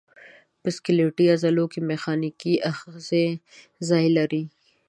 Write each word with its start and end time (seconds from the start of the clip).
په 0.61 0.67
سکلیټي 0.75 1.25
عضلو 1.33 1.65
کې 1.71 1.79
میخانیکي 1.91 2.53
آخذې 2.71 3.25
ځای 3.87 4.05
لري. 4.17 4.43